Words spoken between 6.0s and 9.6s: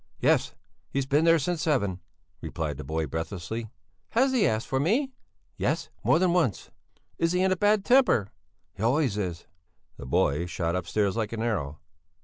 more than once." "Is he in a bad temper?" "He always is."